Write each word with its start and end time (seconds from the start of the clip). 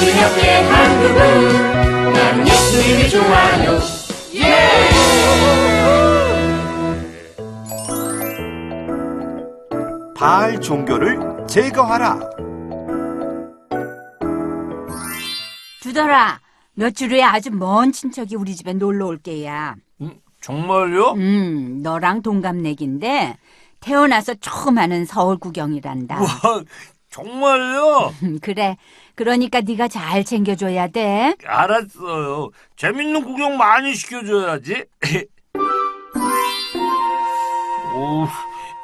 우리 0.00 0.12
함께 0.12 0.50
한국은 0.62 2.12
나는 2.12 2.48
예수님이 2.48 3.08
좋아요 3.10 3.80
바알 10.16 10.60
종교를 10.60 11.46
제거하라. 11.48 12.20
두더라, 15.80 16.40
며칠 16.74 17.10
후에 17.10 17.22
아주 17.22 17.50
먼 17.50 17.90
친척이 17.90 18.36
우리 18.36 18.54
집에 18.54 18.74
놀러 18.74 19.06
올 19.06 19.16
게야. 19.16 19.76
음, 20.02 20.12
정말요? 20.42 21.12
음, 21.12 21.80
너랑 21.82 22.20
동갑내기인데 22.20 23.38
태어나서 23.80 24.34
처음 24.42 24.76
하는 24.76 25.06
서울 25.06 25.38
구경이란다. 25.38 26.20
와, 26.20 26.28
정말요? 27.08 28.12
음, 28.22 28.38
그래. 28.42 28.76
그러니까 29.24 29.60
네가 29.60 29.86
잘 29.88 30.24
챙겨줘야 30.24 30.88
돼. 30.88 31.34
알았어요. 31.44 32.48
재밌는 32.76 33.22
구경 33.22 33.58
많이 33.58 33.94
시켜줘야지. 33.94 34.86
오, 37.94 38.26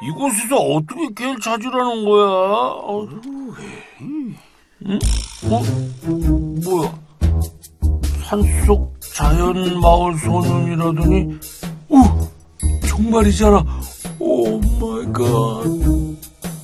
이곳에서 0.03 0.57
어떻게 0.57 1.11
개를 1.15 1.39
찾으라는 1.39 2.05
거야? 2.05 2.27
어, 2.27 3.07
응? 4.01 4.35
어? 5.49 5.63
뭐야? 6.63 6.93
산속 8.25 8.95
자연 9.01 9.81
마을 9.81 10.19
소년이라더니, 10.19 11.39
오, 11.89 12.03
정말이잖아. 12.87 13.65
Oh 14.19 14.59
my 14.59 15.11
god. 15.11 15.65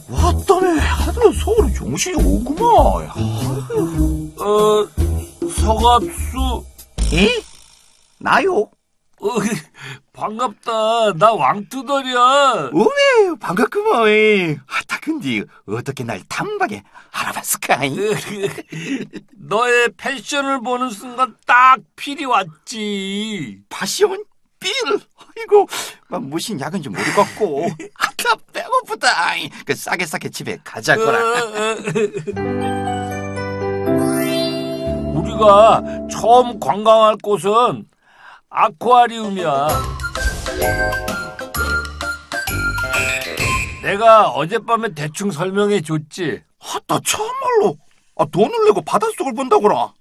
왔다네. 0.10 0.80
하도 0.80 1.32
서울에 1.34 1.74
정신이 1.74 2.24
오구만. 2.24 3.10
어, 4.44 4.86
서갑수. 5.50 6.66
에? 7.14 7.42
나요? 8.20 8.70
어, 9.22 9.30
반갑다. 10.12 11.14
나 11.18 11.32
왕투덜이야. 11.34 12.72
오메 12.74 13.40
반갑구만. 13.40 14.62
아따 14.68 15.00
근데 15.02 15.44
어떻게 15.66 16.04
날 16.04 16.22
단박에 16.28 16.84
알아봤을까? 17.12 17.86
이? 17.86 17.98
너의 19.38 19.90
패션을 19.96 20.62
보는 20.62 20.90
순간 20.90 21.36
딱 21.46 21.78
feel이 21.96 22.26
왔지. 22.26 23.60
파시온 23.70 24.26
빌. 24.60 24.72
아이고 25.38 25.68
막 26.10 26.22
무슨 26.24 26.60
약인지 26.60 26.90
모르겠고. 26.90 27.68
아따 27.96 28.36
배고프다. 28.52 29.08
그 29.66 29.74
싸게 29.74 30.06
싸게 30.06 30.30
집에 30.30 30.58
가자거라. 30.66 31.20
우리가 35.24 35.82
처음 36.12 36.60
관광할 36.60 37.16
곳은 37.24 37.86
아쿠아리움이야. 38.50 39.68
내가 43.82 44.30
어젯밤에 44.30 44.94
대충 44.94 45.32
설명해 45.32 45.82
줬지. 45.82 46.42
아따 46.62 47.00
참말로. 47.06 47.78
아 48.16 48.26
돈을 48.26 48.66
내고 48.66 48.82
바닷속을 48.82 49.34
본다거라. 49.34 49.94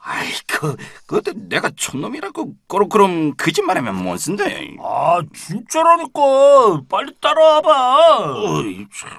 아이 0.00 0.28
그 0.46 0.76
그때 1.06 1.32
내가 1.34 1.70
촌놈이라고 1.76 2.54
그럼 2.66 2.88
그럼 2.88 3.34
거짓말하면 3.36 3.94
못 3.94 4.16
쓴대. 4.16 4.74
아, 4.82 5.20
진짜라니까. 5.34 6.82
빨리 6.88 7.12
따라와봐. 7.20 8.34
어이 8.34 8.86
참. 8.94 9.10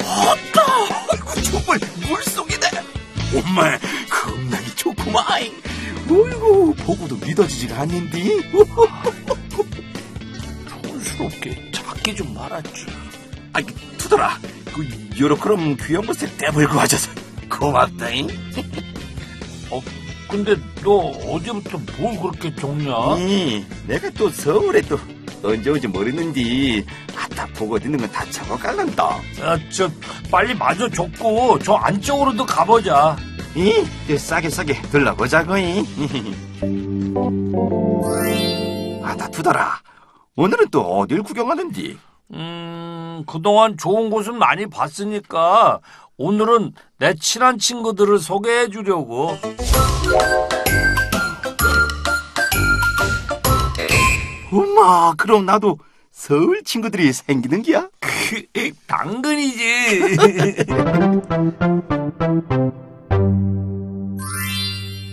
아따 0.00 0.61
정말 1.44 1.78
물속이네. 2.08 2.70
정말 3.30 3.80
겁나기 4.10 4.74
좋구만. 4.76 5.24
어이구 6.08 6.74
보고도 6.78 7.16
믿어지지가 7.16 7.80
않는디. 7.80 8.42
촌스럽게 10.82 11.70
작게 11.72 12.14
좀 12.14 12.34
말았지. 12.34 12.86
아이 13.52 13.64
투더라. 13.98 14.38
그 14.74 14.86
여러 15.20 15.36
그럼 15.38 15.76
귀한 15.86 16.06
곳에 16.06 16.26
떼불고 16.36 16.78
하셔서 16.78 17.10
고맙다잉. 17.48 18.28
근데 20.28 20.56
너 20.82 20.96
어제부터 21.08 21.78
뭘 21.98 22.18
그렇게 22.18 22.54
적냐? 22.56 23.18
이 23.18 23.66
내가 23.86 24.08
또 24.10 24.30
서울에 24.30 24.80
또 24.80 24.98
언제 25.42 25.70
오지 25.70 25.88
모르는디 25.88 26.84
아따 27.16 27.46
보고 27.54 27.78
듣는 27.78 27.98
건다 27.98 28.24
적어갈란다. 28.30 29.04
야, 29.40 29.58
저 29.70 29.88
빨리 30.30 30.54
마저 30.54 30.88
적고 30.88 31.58
저 31.60 31.74
안쪽으로도 31.74 32.46
가보자. 32.46 33.16
이저 33.54 34.16
싸게 34.16 34.48
싸게 34.48 34.80
들러보자고 34.82 35.56
이. 35.58 35.84
아따 39.02 39.28
투더라. 39.28 39.80
오늘은 40.36 40.68
또 40.70 40.80
어딜 40.98 41.22
구경하는디? 41.22 41.98
음, 42.34 43.24
그동안 43.26 43.76
좋은 43.76 44.08
곳은 44.08 44.38
많이 44.38 44.66
봤으니까 44.66 45.80
오늘은 46.16 46.72
내 46.98 47.14
친한 47.14 47.58
친구들을 47.58 48.18
소개해 48.18 48.68
주려고. 48.70 49.36
엄마 54.82 55.14
그럼 55.16 55.46
나도 55.46 55.78
서울 56.10 56.62
친구들이 56.64 57.12
생기는 57.12 57.62
기야? 57.62 57.88
당근이지. 58.86 60.16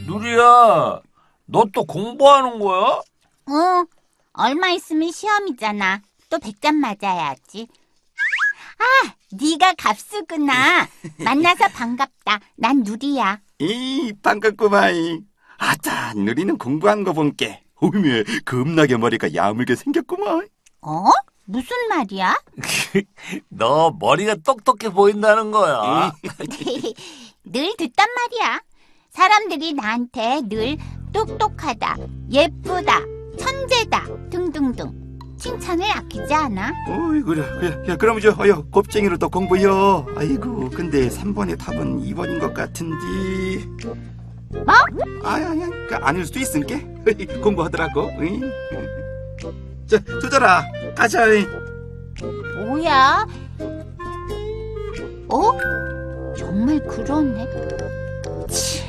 누리야, 0.05 1.01
너 1.45 1.65
또 1.73 1.83
공부하는 1.85 2.59
거야? 2.59 3.01
응, 3.49 3.85
얼마 4.33 4.69
있으면 4.69 5.11
시험이잖아. 5.11 6.01
또 6.29 6.37
100점 6.37 6.75
맞아야지. 6.75 7.67
아, 8.79 9.13
네가 9.31 9.73
갑수구나. 9.77 10.87
만나서 11.23 11.67
반갑다. 11.69 12.39
난 12.55 12.83
누리야. 12.83 13.39
이 13.59 14.13
반갑구만. 14.21 15.21
아따 15.57 16.13
누리는 16.13 16.57
공부한 16.57 17.03
거 17.03 17.13
본게. 17.13 17.63
오메 17.81 18.23
겁나게 18.45 18.97
머리가 18.97 19.33
야물게 19.33 19.75
생겼구만. 19.75 20.47
어? 20.81 21.05
무슨 21.45 21.75
말이야? 21.89 22.35
너 23.49 23.95
머리가 23.99 24.35
똑똑해 24.35 24.93
보인다는 24.93 25.51
거야. 25.51 26.11
늘 27.45 27.75
듣단 27.77 28.07
말이야. 28.15 28.61
사람들이 29.09 29.73
나한테 29.73 30.41
늘 30.47 30.77
똑똑하다, 31.11 31.97
예쁘다, 32.31 32.99
천재다 33.39 34.05
등등등 34.29 35.09
칭찬을 35.39 35.85
아끼지 35.89 36.31
않아. 36.33 36.71
어이 36.87 37.21
그래 37.21 37.41
그래 37.59 37.83
야, 37.89 37.95
그럼 37.97 38.19
저 38.19 38.35
어여 38.37 38.65
곱쟁이로 38.71 39.17
또 39.17 39.29
공부요 39.29 40.05
아이고 40.15 40.69
근데 40.69 41.07
3번의 41.07 41.57
답은 41.57 42.01
2번인 42.03 42.39
것 42.39 42.53
같은데 42.53 42.95
뭐? 44.51 44.63
아야 45.23 45.49
아야 45.51 45.69
그 45.87 45.95
아닐 46.01 46.25
수도 46.25 46.39
있은게 46.39 46.79
공부하더라고 47.41 48.09
응? 48.19 48.51
자 49.87 49.97
두더라 49.99 50.63
가자 50.95 51.27
이. 51.33 51.45
뭐야? 52.65 53.25
어? 55.29 56.33
정말 56.35 56.79
그러네. 56.85 57.47
치. 58.49 58.83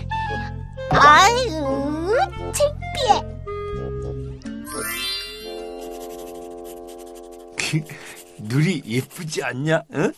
아유, 0.91 2.17
창피해. 2.53 3.23
누리 8.39 8.83
예쁘지 8.85 9.43
않냐? 9.45 9.83
응? 9.95 10.13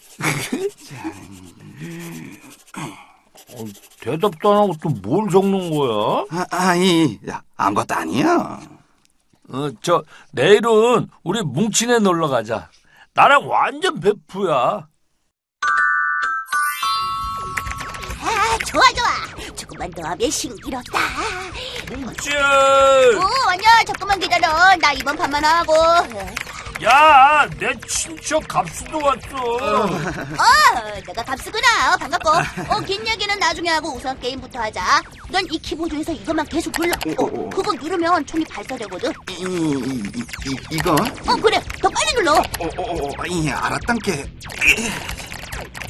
어, 3.56 3.64
대답도 4.02 4.50
안 4.52 4.58
하고 4.58 4.74
또 4.82 4.88
뭘 4.90 5.28
적는 5.30 5.70
거야? 5.70 6.24
아, 6.30 6.46
아이 6.50 7.18
야, 7.28 7.42
아무것도 7.56 7.94
아니야 7.94 8.60
어, 9.48 9.70
저 9.82 10.02
내일은 10.32 11.08
우리 11.24 11.42
뭉친에 11.42 11.98
놀러 11.98 12.28
가자. 12.28 12.70
나랑 13.14 13.46
완전 13.48 14.00
베프야. 14.00 14.54
아, 18.24 18.58
좋아, 18.66 18.82
좋아. 18.94 19.54
조금만 19.54 19.90
더 19.90 20.08
하면 20.08 20.30
신기롭다. 20.30 20.98
뭉친! 21.90 22.32
오, 22.34 23.48
아니야. 23.50 23.84
조금만 23.86 24.18
기다려. 24.18 24.48
나 24.76 24.92
이번 24.92 25.16
판만 25.16 25.44
하고. 25.44 25.74
야, 26.82 27.46
내 27.60 27.72
친척 27.88 28.42
갑수도 28.48 28.98
왔어. 28.98 29.36
어, 29.36 31.00
내가 31.06 31.22
갑수구나. 31.22 31.96
반갑고. 31.96 32.28
어, 32.74 32.80
긴 32.80 33.06
얘기는 33.06 33.38
나중에 33.38 33.68
하고 33.70 33.94
우선 33.94 34.18
게임부터 34.18 34.58
하자. 34.58 35.00
넌 35.30 35.44
이 35.52 35.58
키보드에서 35.58 36.10
이것만 36.12 36.44
계속 36.46 36.72
눌러. 36.72 36.92
어, 37.18 37.50
그거 37.50 37.72
누르면 37.74 38.26
총이 38.26 38.44
발사되거든. 38.46 39.12
이, 39.30 39.32
이, 39.34 39.44
이, 39.44 40.50
이, 40.50 40.56
이거 40.72 40.92
어, 40.92 41.36
그래. 41.40 41.62
더 41.80 41.88
빨리 41.88 42.14
눌러. 42.16 42.32
어, 42.32 42.42
어, 42.78 43.08
어, 43.20 43.26
이 43.26 43.48
알았단께 43.48 44.24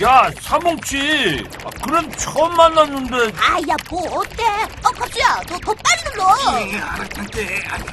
야, 0.02 0.30
사뭉치. 0.40 1.44
아, 1.64 1.70
그럼 1.84 2.10
처음 2.16 2.54
만났는데. 2.54 3.16
아 3.38 3.56
야 3.66 3.76
뭐 3.88 4.18
어때? 4.18 4.42
어 4.82 4.90
갑수야 4.90 5.40
너 5.48 5.56
더 5.58 5.74
빨리 5.74 6.02
눌러. 6.12 6.26
알았는데. 6.86 7.62
아따, 7.70 7.84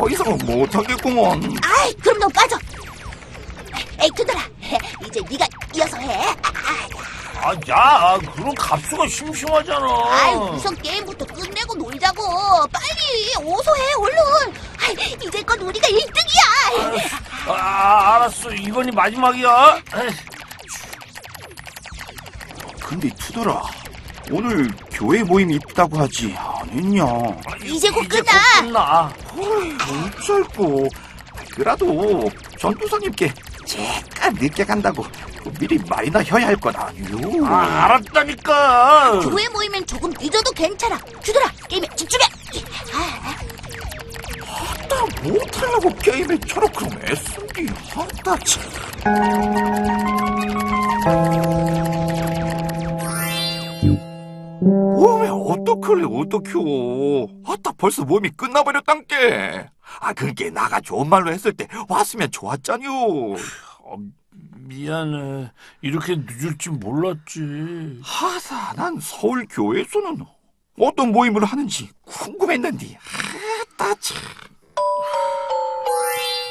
더 0.00 0.08
이상은 0.08 0.38
못하겠구먼. 0.38 1.58
아이 1.62 1.92
그럼 1.96 2.18
너 2.20 2.28
빠져. 2.28 2.58
에이 4.00 4.08
두더라 4.16 4.40
이제 5.06 5.20
네가 5.28 5.46
이어서 5.74 5.98
해. 5.98 6.34
아, 7.42 7.52
야, 7.68 8.18
그럼 8.34 8.54
갑수가 8.54 9.06
심심하잖아. 9.08 9.86
아이 10.10 10.34
우선 10.36 10.74
게임부터 10.76 11.26
끝내고 11.26 11.74
놀자고. 11.74 12.22
빨리 12.68 13.34
어서 13.36 13.74
해 13.74 13.92
얼른. 13.98 14.54
아이 14.80 15.12
이제껏 15.22 15.60
우리가 15.60 15.86
1등이야. 15.88 17.50
아, 17.50 18.14
알았어. 18.16 18.52
이건이 18.52 18.90
마지막이야. 18.92 19.82
에이, 19.96 20.10
근데 22.82 23.10
투더라, 23.16 23.62
오늘 24.30 24.68
교회 24.92 25.22
모임 25.22 25.50
있다고 25.50 25.98
하지 25.98 26.34
않았냐? 26.36 27.04
이제 27.64 27.90
곧 27.90 28.06
끝나. 28.08 28.22
곧 28.22 28.60
끝나. 28.62 28.80
헐, 29.34 29.76
어쩔고. 30.16 30.88
그래도 31.52 32.30
전도사님께 32.58 33.32
잠깐 33.64 34.32
늦게 34.34 34.64
간다고 34.64 35.04
미리 35.58 35.78
말이나 35.88 36.20
해야 36.20 36.46
할 36.48 36.56
건 36.56 36.74
아니요. 36.76 37.44
아, 37.46 37.84
알았다니까. 37.84 39.20
교회 39.20 39.48
모이면 39.48 39.84
조금 39.86 40.10
늦어도 40.20 40.52
괜찮아. 40.52 40.98
주더라 41.22 41.50
게임에 41.68 41.88
집중해. 41.96 42.24
아, 42.92 44.74
나 44.88 45.06
못하려고 45.22 45.94
게임에 45.96 46.38
저렇게 46.40 46.86
애쓴디 47.04 47.68
아따 47.96 48.36
참. 48.44 48.62
어떡할래 55.80 56.04
어떡혀 56.04 57.28
아따 57.46 57.72
벌써 57.72 58.04
몸이 58.04 58.30
끝나버렸단께 58.30 59.68
아 60.00 60.12
그게 60.12 60.50
나가 60.50 60.80
좋은 60.80 61.08
말로 61.08 61.32
했을 61.32 61.52
때 61.52 61.66
왔으면 61.88 62.30
좋았잖요 62.30 62.88
어, 63.82 63.96
미안해. 64.70 65.50
이렇게 65.80 66.14
늦을 66.14 66.56
줄 66.56 66.74
몰랐지. 66.74 68.00
하사 68.04 68.72
난 68.74 69.00
서울 69.00 69.44
교회에서는 69.50 70.24
어떤 70.78 71.10
모임을 71.10 71.44
하는지 71.44 71.90
궁금했는데 72.02 72.96
아따 73.76 73.94
참 73.94 74.16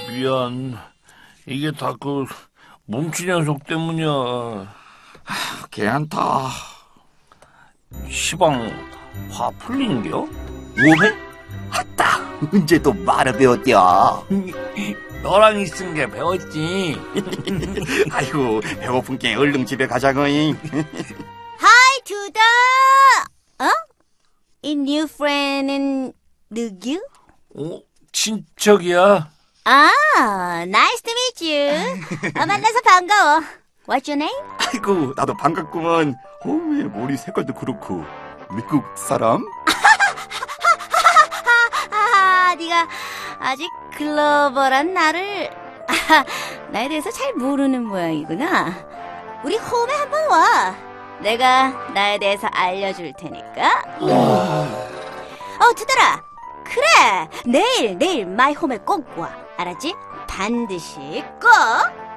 미안. 0.10 0.78
이게 1.46 1.72
다그 1.72 2.25
뭉치 2.86 3.28
녀석 3.28 3.66
때문이야. 3.66 4.75
괜찮다 5.72 6.50
시방 8.10 8.99
화 9.32 9.50
풀린겨? 9.52 10.10
몸에? 10.18 11.30
아따 11.72 12.20
언제 12.54 12.80
또 12.80 12.92
말을 12.94 13.34
배웠디야 13.34 14.24
너랑 15.22 15.60
있은 15.60 15.94
게 15.94 16.08
배웠지. 16.10 16.98
아이고 18.12 18.62
배고픈 18.62 19.20
게 19.20 19.36
얼른 19.36 19.66
집에 19.66 19.86
가자거잉 19.86 20.58
하이 21.58 22.02
두더. 22.06 22.40
어? 23.60 23.70
이 24.62 24.72
new 24.72 25.04
friend은 25.04 26.14
누구? 26.50 27.02
어? 27.58 27.82
친척이야? 28.14 29.30
아, 29.66 29.92
nice 30.66 31.02
to 31.04 31.12
meet 31.12 31.46
you. 31.46 32.32
아, 32.36 32.46
만나서 32.46 32.82
반가워. 32.82 33.42
What's 33.88 34.08
your 34.10 34.14
name? 34.24 34.32
아이고 34.58 35.14
나도 35.16 35.36
반갑구먼 35.36 36.16
어메 36.46 36.84
머리 36.86 37.18
색깔도 37.18 37.54
그렇고 37.56 38.04
미국 38.51 38.84
사람? 38.96 39.46
아, 41.92 42.56
네가 42.57 42.88
아직 43.40 43.69
글로벌한 43.96 44.94
나를 44.94 45.50
아, 45.88 46.25
나에 46.72 46.88
대해서 46.90 47.12
잘 47.12 47.34
모르는 47.34 47.86
모양이구나. 47.86 48.74
우리 49.44 49.57
홈에 49.57 49.94
한번 49.94 50.28
와. 50.30 50.75
내가 51.19 51.69
나에 51.94 52.18
대해서 52.18 52.48
알려줄 52.48 53.13
테니까. 53.13 53.84
어, 54.01 55.74
투덜아. 55.75 56.24
그래. 56.63 57.30
내일 57.46 57.98
내일 57.98 58.25
my 58.25 58.54
home에 58.54 58.78
꼭 58.78 59.06
와. 59.18 59.30
알았지? 59.57 59.96
반드시 60.28 61.24
꼭. 61.42 62.09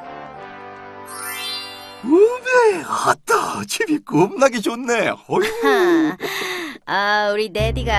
어메 2.04 2.82
아따 2.84 3.64
집이 3.66 4.00
겁나게 4.04 4.60
좋네 4.60 5.08
하, 5.08 5.16
아, 6.86 7.30
우리 7.32 7.48
네디가 7.50 7.92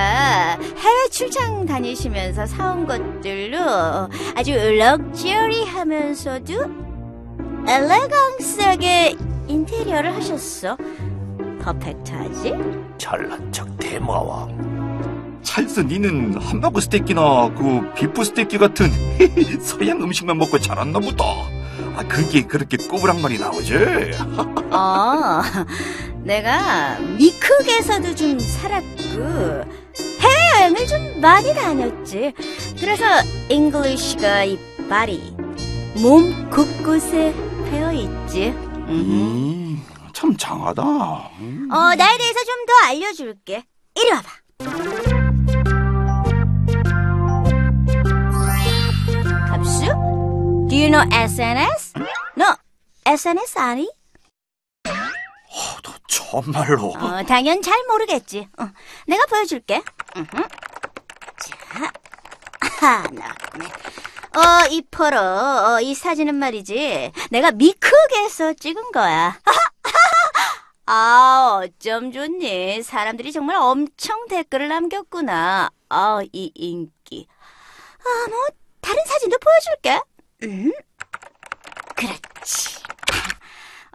해외 0.59 1.09
출장 1.09 1.65
다니시면서 1.65 2.45
사온 2.45 2.85
것들로 2.85 3.57
아주 4.35 4.51
럭셔리하면서도 4.77 6.53
엘레강스하게 7.67 9.15
인테리어를 9.47 10.13
하셨어. 10.15 10.77
퍼펙트하지? 11.61 12.53
잘난 12.97 13.51
척 13.53 13.77
대마왕. 13.77 15.39
찰스 15.44 15.81
니는 15.81 16.35
함버거 16.41 16.81
스테이키나 16.81 17.54
그 17.56 17.94
비프 17.95 18.23
스테이키 18.23 18.57
같은 18.57 18.89
서양 19.63 20.01
음식만 20.01 20.37
먹고 20.37 20.59
자랐나 20.59 20.99
보다 20.99 21.23
아 21.95 22.03
그게 22.07 22.44
그렇게 22.44 22.77
꼬부랑말이 22.77 23.37
나오지 23.39 23.75
어, 24.71 25.42
내가 26.23 26.97
미국에서도 26.99 28.15
좀 28.15 28.39
살았고 28.39 29.63
해외여행을 30.19 30.87
좀 30.87 31.21
많이 31.21 31.53
다녔지. 31.53 32.33
그래서 32.80 33.03
English가 33.49 34.45
이 34.45 34.57
body 34.90 35.35
몸 36.01 36.49
곳곳에 36.49 37.33
배어 37.69 37.92
있지. 37.94 38.47
음, 38.87 39.81
참 40.13 40.35
장하다 40.37 40.81
음. 41.39 41.68
어, 41.71 41.95
나에 41.95 42.18
대해서 42.18 42.39
좀 42.44 42.63
더 42.65 42.87
알려줄게. 42.87 43.63
이리 43.95 44.09
와봐. 44.11 45.22
Do 50.73 50.80
you 50.80 50.89
know 50.89 51.07
SNS? 51.11 51.94
너 52.35 52.57
SNS 53.06 53.59
아니? 53.59 53.87
너 54.83 55.94
정말로 56.07 56.94
어, 56.94 57.23
당연 57.27 57.61
잘 57.61 57.80
모르겠지. 57.87 58.47
어, 58.57 58.69
내가 59.06 59.23
보여줄게. 59.27 59.83
으흠. 60.18 60.47
자, 61.37 63.03
하나. 63.03 63.27
어, 64.35 64.68
이 64.71 64.81
포로, 64.89 65.19
어, 65.19 65.80
이 65.80 65.94
사진은 65.94 66.33
말이지. 66.33 67.11
내가 67.30 67.51
미국에서 67.51 68.53
찍은 68.53 68.94
거야. 68.94 69.39
아, 70.87 71.61
어쩜 71.61 72.11
좋니. 72.11 72.81
사람들이 72.81 73.31
정말 73.31 73.57
엄청 73.57 74.27
댓글을 74.27 74.69
남겼구나. 74.69 75.69
아, 75.89 76.19
이 76.31 76.51
인기. 76.56 77.27
아, 77.99 78.27
뭐, 78.27 78.47
다른 78.81 79.06
사진도 79.06 79.37
보여줄게. 79.37 80.01
응? 80.44 80.71
그렇지. 81.95 82.83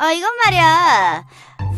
어, 0.01 0.11
이건 0.11 0.37
말이야. 0.45 1.25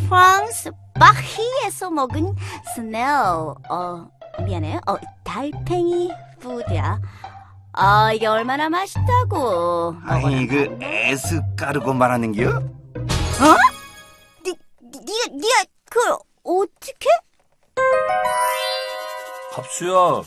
프랑스 0.08 0.70
파리에서 0.94 1.90
먹은 1.90 2.34
스네어. 2.74 3.56
어, 3.68 4.08
미안해. 4.44 4.78
어, 4.86 4.96
달팽이 5.24 6.12
푸드야. 6.40 7.00
아, 7.72 8.12
이게 8.12 8.26
얼마나 8.26 8.68
맛있다고. 8.68 9.96
아니 10.04 10.46
그 10.46 10.78
에스 10.82 11.40
까르고 11.56 11.94
말하는겨? 11.94 12.60
니, 14.44 14.50
니, 14.50 14.52
니가, 14.92 15.26
니가, 15.32 15.64
그걸 15.88 16.18
어떻게? 16.44 17.08
갑수야, 19.52 20.22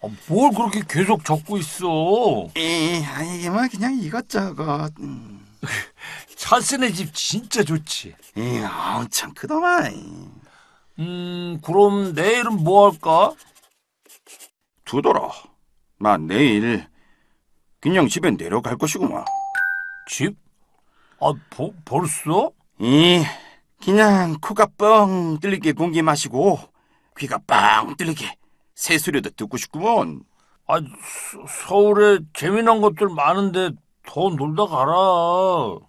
아, 0.00 0.08
뭘 0.28 0.52
그렇게 0.52 0.82
계속 0.88 1.24
적고 1.24 1.58
있어? 1.58 2.48
에 2.56 3.02
아니 3.04 3.48
뭐 3.48 3.66
그냥 3.70 3.94
이것저것 3.98 4.92
음. 5.00 5.44
찰스네 6.36 6.92
집 6.92 7.12
진짜 7.14 7.62
좋지. 7.64 8.14
에 8.36 8.62
아우 8.64 9.08
참 9.08 9.34
크더만 9.34 9.92
음, 11.00 11.60
그럼 11.62 12.14
내일은 12.14 12.62
뭐 12.62 12.90
할까? 12.90 13.32
두더라 14.84 15.30
나 16.00 16.16
내일 16.16 16.86
그냥 17.80 18.08
집에 18.08 18.30
내려갈 18.30 18.76
것이구만 18.76 19.24
집? 20.08 20.36
아, 21.20 21.32
버, 21.50 21.70
벌써? 21.84 22.52
이 22.80 23.22
그냥 23.82 24.36
코가 24.40 24.66
뻥 24.78 25.38
뚫리게 25.40 25.72
공기 25.72 26.02
마시고 26.02 26.58
귀가 27.18 27.38
빵 27.46 27.96
뚫리게 27.96 28.37
새소리도 28.78 29.30
듣고 29.30 29.56
싶구먼 29.56 30.22
아, 30.68 30.78
서- 30.78 31.46
서울에 31.66 32.20
재미난 32.32 32.80
것들 32.80 33.08
많은데 33.08 33.70
더 34.06 34.28
놀다 34.30 34.66
가라. 34.66 35.80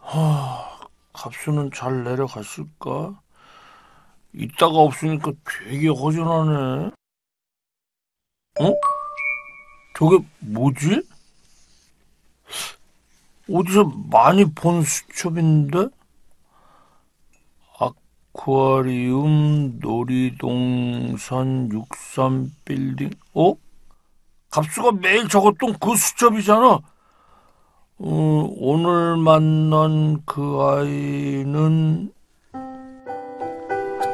하, 0.00 0.88
갑수는 1.12 1.70
잘 1.72 2.04
내려갔을까? 2.04 3.20
이따가 4.34 4.78
없으니까 4.78 5.32
되게 5.64 5.88
허전하네. 5.88 6.90
어? 8.60 8.74
저게 9.96 10.18
뭐지? 10.40 11.02
어디서 13.50 13.92
많이 14.10 14.44
본 14.54 14.82
수첩인데? 14.82 15.88
아쿠아리움, 18.32 19.78
놀이동산, 19.80 21.70
육삼빌딩, 21.70 23.10
어? 23.34 23.54
갑수가 24.50 24.92
매일 24.92 25.28
적었던 25.28 25.76
그 25.78 25.96
수첩이잖아. 25.96 26.78
어, 27.96 28.48
오늘 28.58 29.16
만난 29.16 30.22
그 30.24 30.60
아이는 30.62 32.12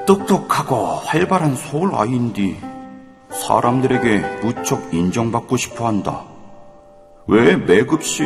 똑똑하고 0.06 0.76
활발한 0.76 1.54
서울 1.54 1.94
아이인데 1.94 2.60
사람들에게 3.30 4.40
무척 4.42 4.92
인정받고 4.92 5.56
싶어 5.56 5.86
한다. 5.86 6.24
왜 7.26 7.56
매급시 7.56 8.24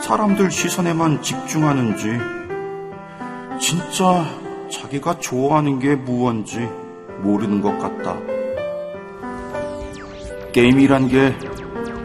사람들 0.00 0.50
시선에만 0.50 1.22
집중하는지, 1.22 2.18
진짜 3.60 4.24
자기가 4.70 5.18
좋아하는 5.18 5.78
게 5.78 5.94
무언지 5.94 6.68
모르는 7.22 7.60
것 7.60 7.78
같다. 7.78 8.16
게임이란 10.52 11.08
게 11.08 11.34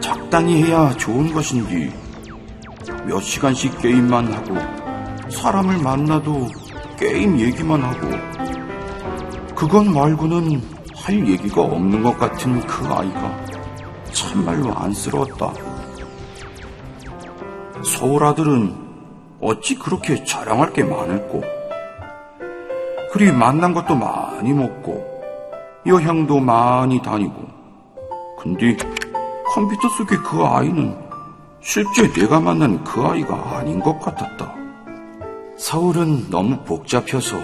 적당히 0.00 0.62
해야 0.62 0.92
좋은 0.92 1.32
것인지, 1.32 1.92
몇 3.06 3.20
시간씩 3.20 3.80
게임만 3.80 4.32
하고, 4.32 4.54
사람을 5.30 5.78
만나도 5.78 6.48
게임 6.98 7.40
얘기만 7.40 7.82
하고, 7.82 8.08
그것 9.54 9.84
말고는 9.84 10.60
할 10.94 11.26
얘기가 11.26 11.62
없는 11.62 12.02
것 12.02 12.18
같은 12.18 12.60
그 12.66 12.86
아이가 12.86 13.44
참말로 14.12 14.74
안쓰러웠다. 14.74 15.65
서울 17.94 18.24
아들은 18.24 18.74
어찌 19.40 19.78
그렇게 19.78 20.24
자랑할 20.24 20.72
게 20.72 20.82
많을꼬? 20.82 21.42
그리 23.12 23.32
만난 23.32 23.72
것도 23.72 23.94
많이 23.94 24.52
먹고 24.52 25.04
여행도 25.86 26.40
많이 26.40 27.00
다니고 27.00 27.46
근데 28.38 28.76
컴퓨터 29.54 29.88
속의 29.88 30.18
그 30.18 30.44
아이는 30.44 30.96
실제 31.60 32.10
내가 32.12 32.40
만난 32.40 32.82
그 32.84 33.02
아이가 33.02 33.58
아닌 33.58 33.80
것 33.80 33.98
같았다. 34.00 34.54
서울은 35.56 36.28
너무 36.30 36.56
복잡해서 36.64 37.36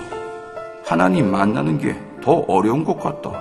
하나님 0.84 1.30
만나는 1.30 1.78
게 1.78 2.12
더 2.22 2.44
어려운 2.46 2.84
것 2.84 2.98
같다. 2.98 3.32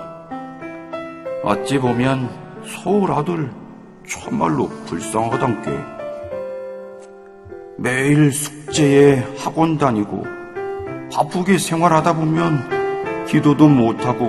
어찌 1.44 1.78
보면 1.78 2.28
서울 2.66 3.12
아들 3.12 3.50
참말로 4.06 4.68
불쌍하단 4.86 5.62
게 5.62 6.01
매일 7.82 8.30
숙제에 8.30 9.24
학원 9.36 9.76
다니고 9.76 10.24
바쁘게 11.12 11.58
생활하다 11.58 12.14
보면 12.14 13.26
기도도 13.26 13.68
못하고 13.68 14.28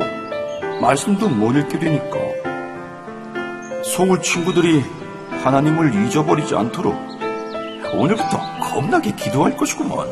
말씀도 0.81 1.29
못 1.29 1.55
읽게 1.55 1.77
되니까 1.77 2.17
서울 3.85 4.19
친구들이 4.23 4.83
하나님을 5.43 5.93
잊어버리지 5.93 6.55
않도록 6.55 6.95
오늘부터 7.93 8.39
겁나게 8.59 9.13
기도할 9.15 9.55
것이구먼. 9.55 10.07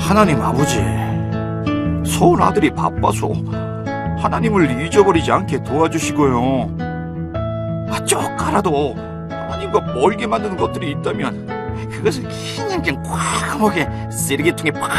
하나님 0.00 0.40
아버지, 0.40 0.78
서울 2.10 2.40
아들이 2.40 2.70
바빠서 2.70 3.32
하나님을 4.18 4.86
잊어버리지 4.86 5.30
않게 5.30 5.62
도와주시고요. 5.62 6.85
아, 7.88 8.04
쪽가라도 8.04 8.94
하나님과 9.30 9.80
멀게 9.94 10.26
만드는 10.26 10.56
것들이 10.56 10.90
있다면 10.92 11.46
그것을 11.90 12.24
그냥 12.56 12.82
그냥 12.82 13.02
과감하게 13.02 14.10
쓰레기통에 14.10 14.70
팍 14.72 14.90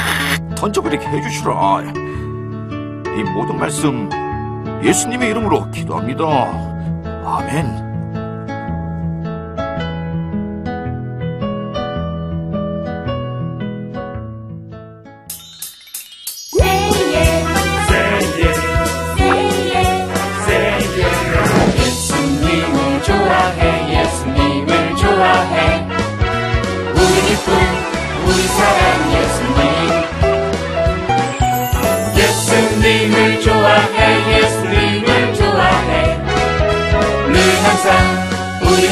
던져버리게 0.56 1.06
해주시라. 1.06 1.82
이 3.18 3.24
모든 3.34 3.58
말씀 3.58 4.10
예수님의 4.84 5.30
이름으로 5.32 5.70
기도합니다. 5.72 6.26
아멘. 7.26 7.87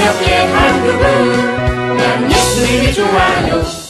우리 0.06 0.08
옆에 0.08 0.36
한 0.36 0.84
그분 0.84 1.98
난 1.98 2.32
예수님이 2.32 2.94
좋아요. 2.94 3.64
예 3.82 3.85